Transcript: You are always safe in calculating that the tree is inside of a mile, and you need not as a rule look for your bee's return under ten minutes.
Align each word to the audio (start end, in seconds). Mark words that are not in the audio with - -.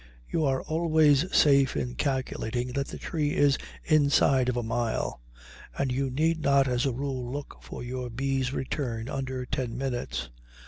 You 0.27 0.45
are 0.45 0.63
always 0.63 1.31
safe 1.31 1.77
in 1.77 1.93
calculating 1.93 2.69
that 2.69 2.87
the 2.87 2.97
tree 2.97 3.35
is 3.35 3.59
inside 3.83 4.49
of 4.49 4.57
a 4.57 4.63
mile, 4.63 5.21
and 5.77 5.91
you 5.91 6.09
need 6.09 6.41
not 6.41 6.67
as 6.67 6.87
a 6.87 6.91
rule 6.91 7.31
look 7.31 7.57
for 7.61 7.83
your 7.83 8.09
bee's 8.09 8.51
return 8.51 9.07
under 9.07 9.45
ten 9.45 9.77
minutes. 9.77 10.29